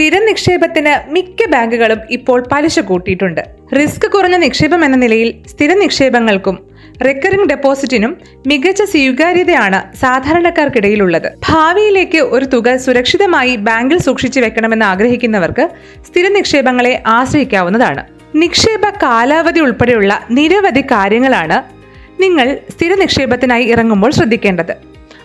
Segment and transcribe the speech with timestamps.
[0.00, 3.40] സ്ഥിര നിക്ഷേപത്തിന് മിക്ക ബാങ്കുകളും ഇപ്പോൾ പലിശ കൂട്ടിയിട്ടുണ്ട്.
[3.78, 6.56] റിസ്ക് കുറഞ്ഞ നിക്ഷേപം എന്ന നിലയിൽ സ്ഥിര നിക്ഷേപങ്ങൾക്കും
[7.06, 8.16] റിക്കറിംഗ് ഡെപ്പോസിറ്റിനും
[8.46, 11.28] മികച്ച സ്വീകാര്യതയാണ് സാധാരണക്കാർക്കിടയിലുള്ളത്.
[11.48, 15.68] ഭാവിയിലേക്ക് ഒരു തുക സുരക്ഷിതമായി ബാങ്കിൽ സൂക്ഷിച്ചു വെക്കണമെന്ന് ആഗ്രഹിക്കുന്നവർക്ക്
[16.06, 18.04] സ്ഥിര നിക്ഷേപങ്ങളെ ആശ്രയിക്കാവുന്നതാണ്.
[18.34, 21.58] നിക്ഷേപ കാലാവധി ഉൾപ്പെടെയുള്ള നിരവധി കാര്യങ്ങളാണ്
[22.22, 24.74] നിങ്ങൾ സ്ഥിര നിക്ഷേപത്തിനായി ഇറങ്ങുമ്പോൾ ശ്രദ്ധിക്കേണ്ടത്.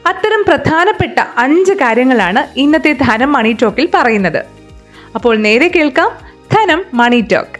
[0.07, 4.54] അത്തരം പ്രധാനപ്പെട്ട അഞ്ച് കാര്യങ്ങളാണ് ഇന്നത്തെ ധനം മണി ടോക്കിൽ പറയുന്നത്.
[5.15, 6.09] അപ്പോൾ നേരെ കേൾക്കാം
[6.53, 7.59] ധനം മണി ടോക്ക്.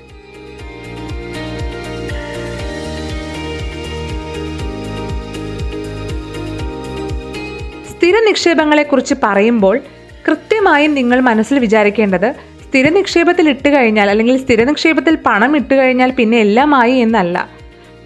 [7.91, 9.75] സ്ഥിര നിക്ഷേപങ്ങളെക്കുറിച്ച് പറയുമ്പോൾ
[10.27, 12.29] കൃത്യമായും നിങ്ങൾ മനസ്സിൽ വിചാരിക്കേണ്ടത്
[12.65, 17.49] സ്ഥിര നിക്ഷേപത്തിൽ ഇട്ട് കഴിഞ്ഞാൽ അല്ലെങ്കിൽ സ്ഥിര നിക്ഷേപത്തിൽ പണം ഇട്ട് കഴിഞ്ഞാൽ പിന്നെ എല്ലാമായി എന്നല്ല.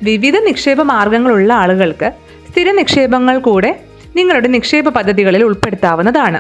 [0.03, 2.09] വിവിധ നിക്ഷേപ മാർഗങ്ങളുള്ള ആളുകൾക്ക്
[2.49, 3.71] സ്ഥിര നിക്ഷേപങ്ങൾ കൂടെ
[4.15, 6.39] നിങ്ങളുടെ നിക്ഷേപ പദ്ധതികളിൽ ഉൾപ്പെടുത്താവുന്നതാണ്.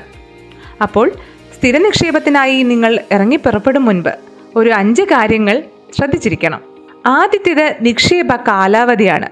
[0.81, 1.11] അപ്പോൾ
[1.59, 4.09] സ്ഥിര നിക്ഷേപത്തിനായി നിങ്ങൾ ഇറങ്ങി പുറപ്പെടും മുൻപ്
[4.55, 5.63] ഒരു അഞ്ച് കാര്യങ്ങൾ
[5.97, 6.59] ശ്രദ്ധിച്ചിരിക്കണം.
[7.05, 9.29] ആദ്യത്തേത് നിക്ഷേപ കാലാവധിയാണ്.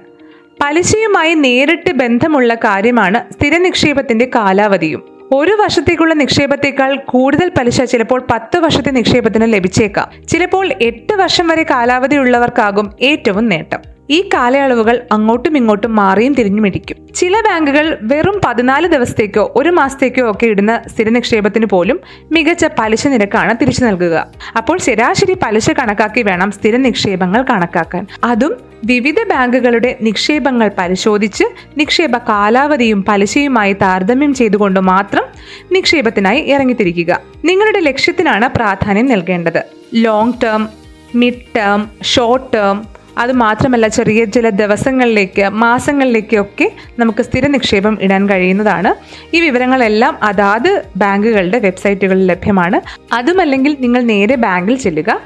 [0.64, 5.04] പലിശയുമായി നേരിട്ട് ബന്ധമുള്ള കാര്യമാണ് സ്ഥിര നിക്ഷേപത്തിന്റെ കാലാവധിയും.
[5.34, 10.28] ഒരു വർഷത്തേക്കുള്ള നിക്ഷേപത്തേക്കാൾ കൂടുതൽ പലിശ ചിലപ്പോൾ പത്ത് വർഷത്തെ നിക്ഷേപത്തിന് ലഭിച്ചേക്കാം.
[10.28, 13.97] ചിലപ്പോൾ എട്ട് വർഷം വരെ കാലാവധി ഉള്ളവർക്കാകും ഏറ്റവും നേട്ടം.
[14.10, 20.82] ഈ കാലയളവുകൾ അങ്ങോട്ടും ഇങ്ങോട്ടും മാറിയും തിരിഞ്ഞുമിരിക്കും ചില ബാങ്കുകൾ വെറും പതിനാല് ദിവസത്തേക്കോ ഒരു മാസത്തേക്കോ ഒക്കെ ഇടുന്ന
[20.88, 22.00] സ്ഥിര നിക്ഷേപത്തിന് പോലും
[22.32, 24.28] മികച്ച പലിശ നിരക്കാണ് തിരിച്ചു നൽകുക.
[24.58, 28.08] അപ്പോൾ ശരാശരി പലിശ കണക്കാക്കി വേണം സ്ഥിര നിക്ഷേപങ്ങൾ കണക്കാക്കാൻ.
[28.24, 31.44] അതും വിവിധ ബാങ്കുകളുടെ നിക്ഷേപങ്ങൾ പരിശോധിച്ച്
[31.78, 35.24] നിക്ഷേപ കാലാവധിയും പലിശയുമായി താരതമ്യം ചെയ്തുകൊണ്ട് മാത്രം
[35.72, 37.22] നിക്ഷേപത്തിനായി ഇറങ്ങിത്തിരിക്കുക.
[37.46, 39.64] നിങ്ങളുടെ ലക്ഷ്യത്തിനാണ് പ്രാധാന്യം നൽകേണ്ടത്.
[39.94, 40.68] Long term
[41.16, 48.96] mid term short term അത് മാത്രമല്ല ചെറിയ ചില ദിവസങ്ങളിലേക്ക് മാസങ്ങളിലേക്കൊക്കെ നമുക്ക് സ്ഥിര നിക്ഷേപം ഇടാൻ കഴിയുന്നതാണ്.
[49.36, 53.00] ഈ വിവരങ്ങളെല്ലാം അതാത് ബാങ്കുകളുടെ വെബ്സൈറ്റുകളിൽ ലഭ്യമാണ്.
[53.14, 55.20] അതുമല്ലെങ്കിൽ നിങ്ങൾ നേരെ ബാങ്കിൽ ചെല്ലുക.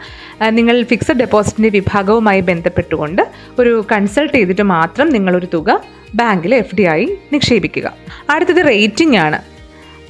[0.50, 3.28] നിങ്ങൾ ഫിക്സഡ് ഡെപ്പോസിറ്റിന്റെ വിഭാഗവുമായി ബന്ധപ്പെട്ടുകൊണ്ട്
[3.60, 5.82] ഒരു കൺസൾട്ട് ചെയ്തിട്ട് മാത്രം നിങ്ങളൊരു തുക
[6.16, 7.94] ബാങ്കിൽ എഫ് ഡി ആയി നിക്ഷേപിക്കുക.
[8.30, 9.40] അടുത്തത് റേറ്റിംഗ് ആണ്.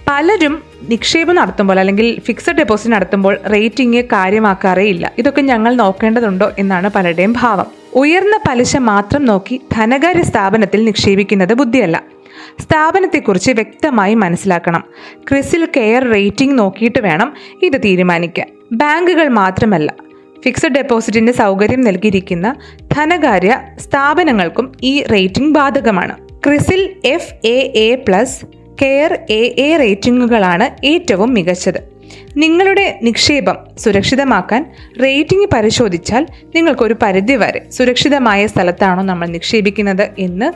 [0.09, 5.11] പലരും നിക്ഷേപം നടത്തുമ്പോൾ അല്ലെങ്കിൽ ഫിക്സഡ് ഡെപ്പോസിറ്റ് നടത്തുമ്പോൾ റേറ്റിംഗ് കാര്യമാക്കാറേ ഇല്ല.
[5.17, 7.65] ഇതൊക്കെ ഞങ്ങൾ നോക്കേണ്ടതുണ്ടോ എന്നാണ് പലരുടെയും ഭാവം.
[7.93, 12.03] ഉയർന്ന പലിശ മാത്രം നോക്കി ധനകാര്യ സ്ഥാപനത്തിൽ നിക്ഷേപിക്കുന്നത് ബുദ്ധിയല്ല.
[12.59, 14.83] സ്ഥാപനത്തെക്കുറിച്ച് വ്യക്തമായി മനസ്സിലാക്കണം.
[15.29, 18.47] ക്രിസിൽ കെയർ റേറ്റിംഗ് നോക്കിയിട്ട് വേണം ഇത് തീരുമാനിക്കാൻ.
[18.71, 19.95] ബാങ്കുകൾ മാത്രമല്ല
[20.45, 22.55] ഫിക്സഡ് ഡെപ്പോസിറ്റിന്റെ സൗകര്യം നൽകിയിരിക്കുന്ന
[22.93, 26.27] ധനകാര്യ സ്ഥാപനങ്ങൾക്കും ഈ റേറ്റിംഗ് ബാധകമാണ്.
[26.47, 31.79] CRISIL F A A plus CARE A A റേറ്റിംഗുകളാണ് ഏറ്റവും മികച്ചത്.
[32.37, 34.65] നിങ്ങളുടെ നിക്ഷേപം സുരക്ഷിതമാക്കാൻ
[35.03, 40.53] റേറ്റിംഗ് പരിശോധിച്ചാൽ നിങ്ങൾക്കൊരു പരിധിവരെ സുരക്ഷിതമായ സ്ഥലത്താണോ നമ്മൾ നിക്ഷേപിക്കുന്നത് എന്ന്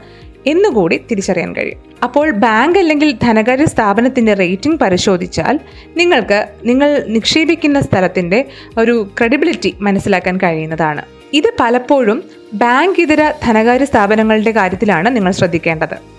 [0.49, 1.79] എന്നുകൂടി തിരിച്ചറിയാൻ കഴിയും.
[2.03, 5.59] അപ്പോൾ ബാങ്ക് അല്ലെങ്കിൽ ധനകാര്യ സ്ഥാപനത്തിന്റെ റേറ്റിംഗ് പരിശോധിച്ചാൽ
[5.97, 8.45] നിങ്ങൾക്ക് നിങ്ങൾ നിക്ഷേപിക്കുന്ന സ്ഥലത്തിന്റെ
[8.77, 11.03] ഒരു ക്രെഡിബിലിറ്റി മനസ്സിലാക്കാൻ കഴിയുന്നതാണ്.
[11.33, 16.14] ഇത് പലപ്പോഴും ബാങ്ക് ഇതര ധനകാര്യ സ്ഥാപനങ്ങളുടെ കാര്യത്തിലാണ് നിങ്ങൾ ശ്രദ്ധിക്കേണ്ടത്.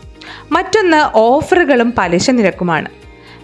[0.53, 2.89] മറ്റൊന്ന് ഓഫറുകളും പലിശ നിരക്കുമാണ്.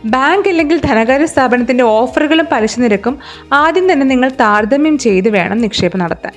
[0.05, 3.19] ബാങ്ക് അല്ലെങ്കിൽ ധനകാര്യ സ്ഥാപനത്തിന്റെ ഓഫറുകളും പലിശ നിരക്കും
[3.53, 6.33] ആദ്യം തന്നെ നിങ്ങൾ താരതമ്യം ചെയ്ത് വേണം നിക്ഷേപം നടത്താൻ.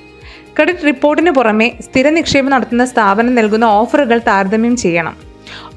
[0.56, 5.16] ക്രെഡിറ്റ് റിപ്പോർട്ടിന് പുറമെ സ്ഥിര നിക്ഷേപം നടത്തുന്ന സ്ഥാപനം നൽകുന്ന ഓഫറുകൾ താരതമ്യം ചെയ്യണം.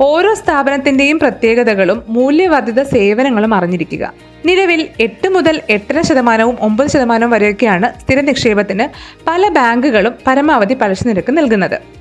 [0.01, 4.13] ഓരോ സ്ഥാപനത്തിന്റെയും പ്രത്യേകതകളും മൂല്യവർദ്ധിത സേവനങ്ങളും അറിഞ്ഞിരിക്കുക.
[4.47, 8.89] നിലവിൽ എട്ട് മുതൽ എട്ടര ശതമാനവും ഒമ്പത് ശതമാനവും വരെയൊക്കെയാണ് സ്ഥിര നിക്ഷേപത്തിന്
[9.27, 11.98] പല ബാങ്കുകളും പരമാവധി പലിശ നിരക്ക് നൽകുന്നത്.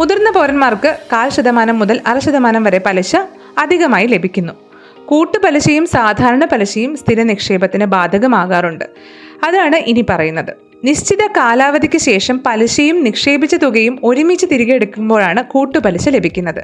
[0.00, 3.16] മുതിർന്ന പൗരന്മാർക്ക് കാൽ ശതമാനം മുതൽ അര ശതമാനം വരെ പലിശ
[3.58, 4.52] അധികമായി ലഭിക്കുന്നു.
[5.04, 8.84] കൂട്ടുപലിശയും സാധാരണ പലിശയും സ്ഥിര നിക്ഷേപത്തിന് ബാധകമാകാറുണ്ട്.
[9.46, 10.52] അതാണ് ഇനി പറയുന്നത്.
[10.84, 16.62] നിശ്ചിത കാലാവധിക്ക് ശേഷം പലിശയും നിക്ഷേപിച്ച തുകയും ഒരുമിച്ച് തിരികെ എടുക്കുമ്പോഴാണ് കൂട്ടുപലിശ ലഭിക്കുന്നത്.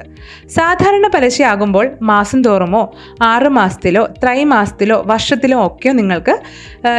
[0.55, 2.83] സാധാരണ പലിശയാകുമ്പോൾ മാസം തോറുമോ
[3.21, 6.35] ആറ് മാസത്തിലോ ത്രൈമാസത്തിലോ വർഷത്തിലോ ഒക്കെയോ നിങ്ങൾക്ക്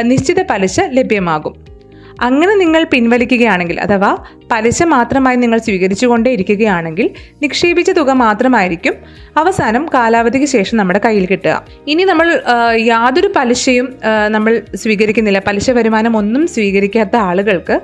[0.03, 1.78] നിശ്ചിത പലിശ ലഭ്യമാകും.
[2.21, 4.17] അങ്ങനെ നിങ്ങൾ പിൻവലിക്കുകയാണെങ്കിൽ അഥവാ
[4.53, 7.11] പലിശ മാത്രമായി നിങ്ങൾ സ്വീകരിച്ചുകൊണ്ടേ ഇരിക്കുകയാണെങ്കിൽ
[7.43, 8.95] നിക്ഷേപിച്ച തുക മാത്രമായിരിക്കും
[9.37, 11.65] അവസാനം കാലാവധിക്ക് ശേഷം നമ്മുടെ കയ്യിൽ കിട്ടുക.
[11.89, 12.43] ഇനി നമ്മൾ
[12.75, 13.89] യാതൊരു പലിശയും
[14.29, 15.43] നമ്മൾ സ്വീകരിക്കുന്നില്ല.
[15.47, 17.81] പലിശ വരുമാനം ഒന്നും സ്വീകരിക്കാത്ത ആളുകൾക്ക്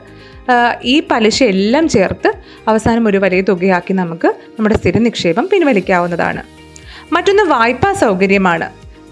[0.85, 2.33] ഈ പലിശ എല്ലാം ചേർത്ത്
[2.69, 6.43] അവസാനം ഒരു വലിയ തുകയാക്കി നമുക്ക് നമ്മുടെ സ്ഥിര നിക്ഷേപം പിൻവലിക്കാവുന്നതാണ്.
[7.13, 8.69] മറ്റൊന്ന് വായ്പാ സൗകര്യമാണ്.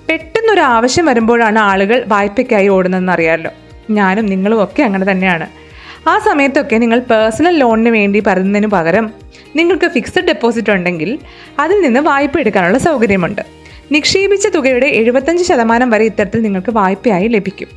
[0.09, 3.51] പെട്ടെന്നൊരു ആവശ്യം വരുമ്പോഴാണ് ആളുകൾ വായ്പയ്ക്കായി ഓടുന്നതെന്ന് അറിയാമല്ലോ.
[3.95, 5.47] ഞാനും നിങ്ങളും ഒക്കെ അങ്ങനെ തന്നെയാണ്.
[6.09, 9.11] ആ സമയത്തൊക്കെ നിങ്ങൾ പേഴ്സണൽ ലോണിന് വേണ്ടി പറയുന്നതിന് പകരം
[9.57, 11.19] നിങ്ങൾക്ക് ഫിക്സഡ് ഡെപ്പോസിറ്റ് ഉണ്ടെങ്കിൽ
[11.59, 13.43] അതിൽ നിന്ന് വായ്പ എടുക്കാനുള്ള സൗകര്യമുണ്ട്.
[13.93, 17.69] നിക്ഷേപിച്ച തുകയുടെ എഴുപത്തഞ്ച് ശതമാനം വരെ ഇത്തരത്തിൽ നിങ്ങൾക്ക് വായ്പയായി ലഭിക്കും.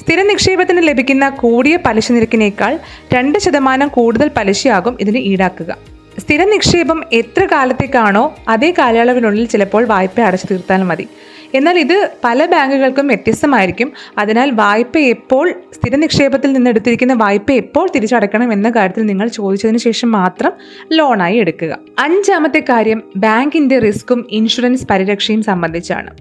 [0.00, 2.78] സ്ഥിര നിക്ഷേപത്തിന് ലഭിക്കുന്ന കൂടിയ പലിശ നിരക്കിനേക്കാൾ
[3.14, 5.76] രണ്ട് ശതമാനം കൂടുതൽ പലിശയാകും ഇതിന് ഈടാക്കുക.
[6.18, 11.08] സ്ഥിര നിക്ഷേപം എത്ര കാലത്തേക്കാണോ അതേ കാലയളവിനുള്ളിൽ ചിലപ്പോൾ വായ്പ അടച്ചു തീർത്താൽ മതി.
[11.54, 13.92] എന്നാൽ ഇത് പല ബാങ്കുകൾക്കും വ്യത്യസ്തമായിരിക്കും.
[14.18, 20.12] അതിനാൽ വായ്പ എപ്പോൾ സ്ഥിര നിക്ഷേപത്തിൽ നിന്ന് എടുത്തിരിക്കുന്ന വായ്പ എപ്പോൾ തിരിച്ചടക്കണം എന്ന കാര്യത്തിൽ നിങ്ങൾ ചോദിച്ചതിന് ശേഷം
[20.12, 20.52] മാത്രം
[20.92, 21.78] ലോണായി എടുക്കുക.
[21.98, 26.16] അഞ്ചാമത്തെ കാര്യം ബാങ്കിന്റെ റിസ്ക്കും ഇൻഷുറൻസ് പരിരക്ഷയും സംബന്ധിച്ചാണ്.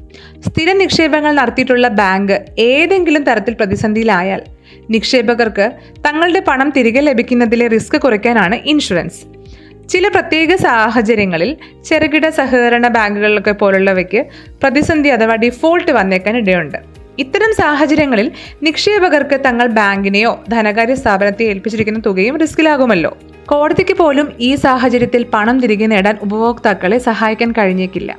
[0.50, 4.42] സ്ഥിര നിക്ഷേപങ്ങൾ നടത്തിയിട്ടുള്ള ബാങ്ക് ഏതെങ്കിലും തരത്തിൽ പ്രതിസന്ധിയിലായാൽ
[4.90, 5.72] നിക്ഷേപകർക്ക്
[6.08, 9.37] തങ്ങളുടെ പണം തിരികെ ലഭിക്കുന്നതിലെ റിസ്ക് കുറയ്ക്കാനാണ് ഇൻഷുറൻസ്.
[9.90, 14.26] ചില പ്രത്യേക സാഹചര്യങ്ങളിൽ ചെറുകിട സഹകരണ ബാങ്കുകളൊക്കെ പോലുള്ളവയ്ക്ക്
[14.64, 16.78] പ്രതിസന്ധി അഥവാ ഡിഫോൾട്ട് വന്നേക്കാൻ ഇടയുണ്ട്.
[17.20, 18.32] ഇത്തരം സാഹചര്യങ്ങളിൽ
[18.64, 26.18] നിക്ഷേപകർക്ക് തങ്ങൾ ബാങ്കിനെയോ ധനകാര്യ സ്ഥാപനത്തെ ഏൽപ്പിച്ചിരിക്കുന്ന തുകയും റിസ്കിലാകുമല്ലോ കോടതിക്ക് പോലും ഈ സാഹചര്യത്തിൽ പണം തിരികെ നേടാൻ
[26.22, 28.18] ഉപഭോക്താക്കളെ സഹായിക്കാൻ കഴിഞ്ഞേക്കില്ല.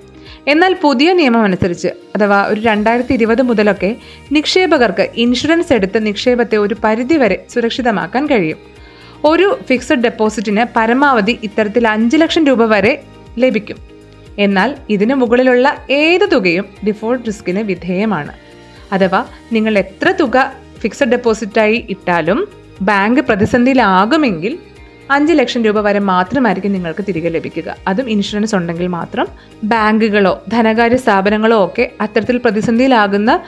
[0.48, 3.96] എന്നാൽ പുതിയ നിയമം അനുസരിച്ച് അഥവാ ഒരു രണ്ടായിരത്തി ഇരുപത് മുതലൊക്കെ
[4.32, 8.77] നിക്ഷേപകർക്ക് ഇൻഷുറൻസ് എടുത്ത് നിക്ഷേപത്തെ ഒരു പരിധിവരെ സുരക്ഷിതമാക്കാൻ കഴിയും.
[9.24, 13.02] ഒരു ഫിക്സഡ് ഡെപ്പോസിറ്റിന് പരമാവധി ഇത്തരത്തിൽ അഞ്ച് ലക്ഷം രൂപ വരെ
[13.38, 13.76] ലഭിക്കും.
[14.38, 18.32] എന്നാൽ ഇതിന് മുകളിലുള്ള ഏത് തുകയും ഡിഫോൾട്ട് റിസ്കിന് വിധേയമാണ്.
[18.92, 22.48] അഥവാ നിങ്ങൾ എത്ര തുക ഫിക്സഡ് ഡെപ്പോസിറ്റായി ഇട്ടാലും
[22.82, 24.58] ബാങ്ക് പ്രതിസന്ധിയിലാകുമെങ്കിൽ
[25.10, 27.76] അഞ്ച് ലക്ഷം രൂപ വരെ മാത്രമായിരിക്കും നിങ്ങൾക്ക് തിരികെ ലഭിക്കുക.
[27.88, 29.26] അതും ഇൻഷുറൻസ് ഉണ്ടെങ്കിൽ മാത്രം
[29.64, 33.40] ബാങ്കുകളോ ധനകാര്യ സ്ഥാപനങ്ങളോ ഒക്കെ അത്തരത്തിൽ പ്രതിസന്ധിയിലാകുന്ന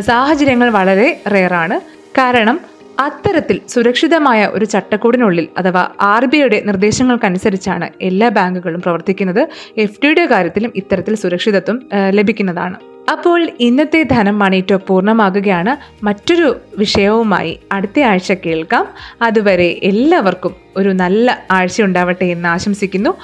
[0.00, 1.80] സാഹചര്യങ്ങൾ വളരെ റെയറാണ്
[2.18, 9.48] കാരണം അത്തരത്തിൽ സുരക്ഷിതമായ ഒരു ചട്ടക്കൂടിനുള്ളിൽ അഥവാ ആർ ബി ഐയുടെ നിർദ്ദേശങ്ങൾക്കനുസരിച്ചാണ് എല്ലാ ബാങ്കുകളും പ്രവർത്തിക്കുന്നത്.
[9.76, 12.76] എഫ് ഡിയുടെ കാര്യത്തിലും ഇത്തരത്തിൽ സുരക്ഷിതത്വം ലഭിക്കുന്നതാണ്.
[13.12, 16.04] അപ്പോൾ ഇന്നത്തെ ധനം മണി പൂർണമാകുകയാണ്.
[16.04, 18.88] മറ്റൊരു വിഷയവുമായി അടുത്ത ആഴ്ച കേൾക്കാം.
[19.22, 23.14] അതുവരെ എല്ലാവർക്കും ഒരു നല്ല ആഴ്ച ഉണ്ടാവട്ടെ എന്ന് ആശംസിക്കുന്നു.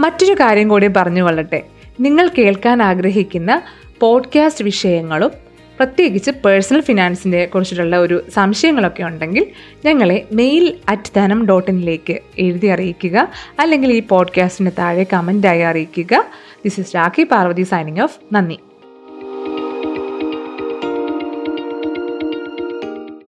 [0.00, 1.62] മറ്റൊരു കാര്യം കൂടി പറഞ്ഞു കൊള്ളട്ടെ.
[2.00, 3.62] നിങ്ങൾ കേൾക്കാൻ ആഗ്രഹിക്കുന്ന
[4.00, 5.45] പോഡ്കാസ്റ്റ് വിഷയങ്ങളും
[5.76, 9.46] പ്രത്യേകിച്ച് പേഴ്സണൽ ഫിനാൻസിനെ കുറിച്ചിട്ടുള്ള ഒരു സംശയങ്ങളൊക്കെ ഉണ്ടെങ്കിൽ
[9.84, 13.28] ഞങ്ങളെ മെയിൽ അറ്റ് ധനം ഡോട്ട് ഇനിലേക്ക് എഴുതി അറിയിക്കുക.
[13.60, 16.24] അല്ലെങ്കിൽ ഈ പോഡ്കാസ്റ്റിന് താഴെ കമന്റായി അറിയിക്കുക.
[16.64, 18.58] This is Rakhi Parvathy signing off നന്ദി.